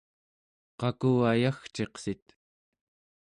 [0.79, 2.25] qaku ayagciqsit?